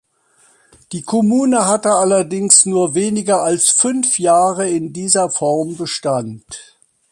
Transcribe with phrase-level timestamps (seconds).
[0.93, 6.79] Die Kommune hatte allerdings nur weniger als fünf Jahre in dieser Form Bestand.